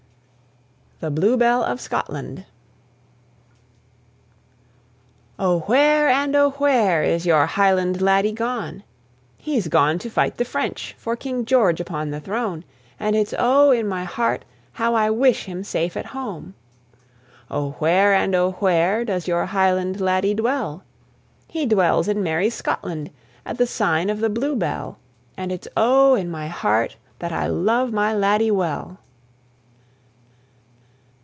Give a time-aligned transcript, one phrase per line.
[0.99, 2.45] THE BLUEBELL OF SCOTLAND.
[5.39, 6.07] Oh where!
[6.09, 7.01] and oh where!
[7.01, 8.83] is your Highland laddie gone?
[9.39, 12.63] He's gone to fight the French for King George upon the throne;
[12.99, 13.71] And it's oh!
[13.71, 16.53] in my heart how I wish him safe at home.
[17.49, 18.13] Oh where!
[18.13, 19.03] and oh where!
[19.03, 20.83] does your Highland laddie dwell?
[21.47, 23.09] He dwells in merry Scotland
[23.43, 24.99] at the sign of the Bluebell;
[25.35, 26.13] And it's oh!
[26.13, 28.99] in my heart that I love my laddie well.